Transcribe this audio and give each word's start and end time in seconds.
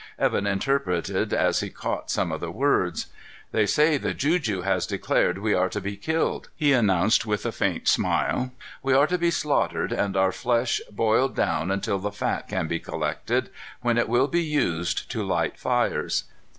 Evan 0.17 0.47
interpreted 0.47 1.31
as 1.31 1.59
he 1.59 1.69
caught 1.69 2.09
some 2.09 2.31
of 2.31 2.39
the 2.41 2.49
words. 2.49 3.05
"They 3.51 3.67
say 3.67 3.97
the 3.97 4.15
juju 4.15 4.61
has 4.61 4.87
declared 4.87 5.37
we 5.37 5.53
are 5.53 5.69
to 5.69 5.79
be 5.79 5.95
killed," 5.95 6.49
he 6.55 6.73
announced 6.73 7.27
with 7.27 7.45
a 7.45 7.51
faint 7.51 7.87
smile. 7.87 8.51
"We 8.81 8.95
are 8.95 9.05
to 9.05 9.19
be 9.19 9.29
slaughtered 9.29 9.91
and 9.91 10.17
our 10.17 10.31
flesh 10.31 10.81
boiled 10.91 11.35
down 11.35 11.69
until 11.69 11.99
the 11.99 12.11
fat 12.11 12.47
can 12.47 12.65
be 12.67 12.79
collected, 12.79 13.51
when 13.81 13.99
it 13.99 14.09
will 14.09 14.27
be 14.27 14.41
used 14.43 15.11
to 15.11 15.21
light 15.23 15.59
fires. 15.59 16.23